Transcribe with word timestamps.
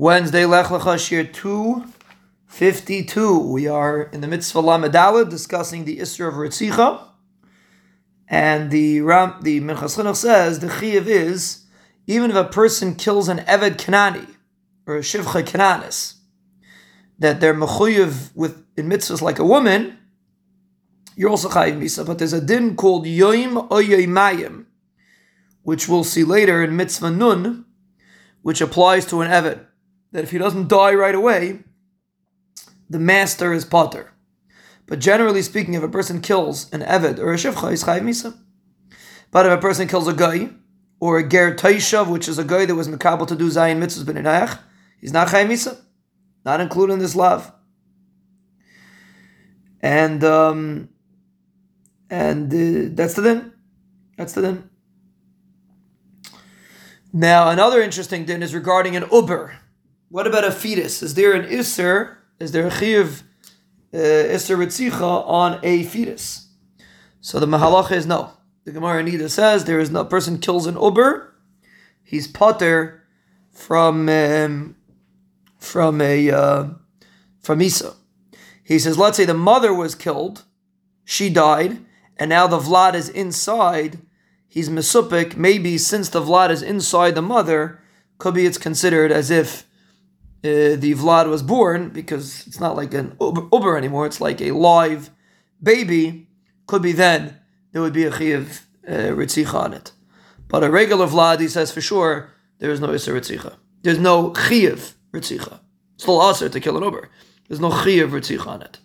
Wednesday, 0.00 0.46
Lech 0.46 0.66
Lecha 0.66 0.94
Shiur 0.94 1.32
252. 1.32 3.36
We 3.36 3.66
are 3.66 4.02
in 4.02 4.20
the 4.20 4.28
mitzvah 4.28 4.60
Lamed 4.60 4.94
Daled 4.94 5.28
discussing 5.28 5.86
the 5.86 5.98
Isra 5.98 6.28
of 6.28 6.34
Ritzicha. 6.34 7.02
And 8.28 8.70
the 8.70 9.00
Ram, 9.00 9.40
the 9.42 9.60
Minchas 9.60 9.98
Chinuch 9.98 10.14
says 10.14 10.60
the 10.60 10.68
Chiyav 10.68 11.06
is 11.06 11.64
even 12.06 12.30
if 12.30 12.36
a 12.36 12.44
person 12.44 12.94
kills 12.94 13.28
an 13.28 13.38
Eved 13.38 13.78
Kanani 13.78 14.36
or 14.86 14.98
a 14.98 15.00
Shivcha 15.00 15.42
Kananis, 15.42 16.18
that 17.18 17.40
they're 17.40 17.52
mechuyev 17.52 18.30
with 18.36 18.64
in 18.76 18.88
mitzvahs 18.88 19.20
like 19.20 19.40
a 19.40 19.44
woman, 19.44 19.98
you're 21.16 21.30
also 21.30 21.48
chayiv 21.48 21.76
misa. 21.76 22.06
But 22.06 22.18
there's 22.18 22.32
a 22.32 22.40
din 22.40 22.76
called 22.76 23.04
yoim 23.04 23.68
oyoymayim, 23.68 24.66
which 25.62 25.88
we'll 25.88 26.04
see 26.04 26.22
later 26.22 26.62
in 26.62 26.76
mitzvah 26.76 27.10
nun, 27.10 27.64
which 28.42 28.60
applies 28.60 29.04
to 29.06 29.22
an 29.22 29.30
Eved 29.32 29.64
that 30.12 30.24
if 30.24 30.30
he 30.30 30.38
doesn't 30.38 30.68
die 30.68 30.94
right 30.94 31.14
away, 31.14 31.60
the 32.88 32.98
master 32.98 33.52
is 33.52 33.64
potter. 33.64 34.12
But 34.86 34.98
generally 34.98 35.42
speaking, 35.42 35.74
if 35.74 35.82
a 35.82 35.88
person 35.88 36.20
kills 36.20 36.72
an 36.72 36.80
Eved 36.80 37.18
or 37.18 37.32
a 37.32 37.36
Shivcha, 37.36 37.70
he's 37.70 37.84
Chayiv 37.84 38.02
Misa. 38.02 38.38
But 39.30 39.44
if 39.44 39.52
a 39.52 39.60
person 39.60 39.86
kills 39.86 40.08
a 40.08 40.14
goy, 40.14 40.50
or 41.00 41.18
a 41.18 41.28
Ger 41.28 41.54
Taishav, 41.54 42.10
which 42.10 42.28
is 42.28 42.38
a 42.38 42.44
goy 42.44 42.66
that 42.66 42.74
was 42.74 42.88
Makabal 42.88 43.26
to 43.28 43.36
do 43.36 43.48
Zayin 43.48 43.78
Mitzvahs 43.78 44.06
Ben 44.06 44.58
he's 45.00 45.12
not 45.12 45.28
Chayiv 45.28 45.48
Misa. 45.48 45.80
Not 46.44 46.60
included 46.60 46.94
in 46.94 46.98
this 46.98 47.14
lav. 47.14 47.52
And, 49.80 50.24
um, 50.24 50.88
and 52.10 52.52
uh, 52.52 52.90
that's 52.94 53.14
the 53.14 53.22
din. 53.22 53.52
That's 54.16 54.32
the 54.32 54.42
din. 54.42 54.70
Now, 57.12 57.50
another 57.50 57.82
interesting 57.82 58.24
din 58.24 58.42
is 58.42 58.54
regarding 58.54 58.96
an 58.96 59.04
Uber. 59.12 59.56
What 60.10 60.26
about 60.26 60.44
a 60.44 60.50
fetus? 60.50 61.02
Is 61.02 61.14
there 61.14 61.34
an 61.34 61.48
Isser? 61.48 62.16
Is 62.40 62.52
there 62.52 62.66
a 62.66 62.70
Chiv 62.70 63.24
uh, 63.92 63.96
Isser 63.96 64.56
Ritzicha 64.56 65.26
on 65.26 65.60
a 65.62 65.84
fetus? 65.84 66.48
So 67.20 67.38
the 67.38 67.46
Mahalacha 67.46 67.92
is 67.92 68.06
no. 68.06 68.32
The 68.64 68.72
Gemara 68.72 69.02
neither 69.02 69.28
says 69.28 69.64
there 69.64 69.80
is 69.80 69.90
no 69.90 70.04
person 70.04 70.38
kills 70.38 70.66
an 70.66 70.80
Uber, 70.80 71.34
he's 72.02 72.26
potter 72.26 73.02
from 73.50 74.08
um, 74.08 74.76
from 75.58 76.00
a 76.00 76.30
uh, 76.30 76.68
from 77.40 77.62
Isa. 77.62 77.94
He 78.62 78.78
says, 78.78 78.98
let's 78.98 79.16
say 79.16 79.24
the 79.24 79.34
mother 79.34 79.72
was 79.72 79.94
killed, 79.94 80.44
she 81.04 81.30
died, 81.30 81.78
and 82.18 82.28
now 82.28 82.46
the 82.46 82.58
Vlad 82.58 82.94
is 82.94 83.08
inside. 83.08 84.00
He's 84.46 84.68
mesupik. 84.68 85.36
Maybe 85.36 85.78
since 85.78 86.08
the 86.08 86.20
Vlad 86.20 86.50
is 86.50 86.62
inside 86.62 87.14
the 87.14 87.22
mother, 87.22 87.80
could 88.18 88.34
be 88.34 88.46
it's 88.46 88.58
considered 88.58 89.10
as 89.12 89.30
if 89.30 89.67
uh, 90.44 90.76
the 90.76 90.94
Vlad 90.94 91.28
was 91.28 91.42
born 91.42 91.88
because 91.88 92.46
it's 92.46 92.60
not 92.60 92.76
like 92.76 92.94
an 92.94 93.16
Uber 93.20 93.76
anymore. 93.76 94.06
It's 94.06 94.20
like 94.20 94.40
a 94.40 94.52
live 94.52 95.10
baby. 95.62 96.28
Could 96.66 96.82
be 96.82 96.92
then 96.92 97.38
there 97.72 97.82
would 97.82 97.92
be 97.92 98.04
a 98.04 98.16
chiv 98.16 98.66
uh, 98.86 98.92
ritzicha 98.92 99.54
on 99.54 99.72
it. 99.72 99.92
But 100.48 100.64
a 100.64 100.70
regular 100.70 101.06
Vlad, 101.06 101.40
he 101.40 101.48
says 101.48 101.72
for 101.72 101.80
sure, 101.80 102.30
there 102.58 102.70
is 102.70 102.80
no 102.80 102.88
Isser 102.88 103.14
ritzicha. 103.14 103.56
There's 103.82 103.98
no 103.98 104.32
chiv 104.34 104.94
ritzicha. 105.12 105.60
Still 105.96 106.20
also 106.20 106.48
to 106.48 106.60
kill 106.60 106.76
an 106.76 106.84
Uber. 106.84 107.08
There's 107.48 107.60
no 107.60 107.70
chiv 107.82 108.10
ritzicha 108.10 108.46
on 108.46 108.62
it. 108.62 108.78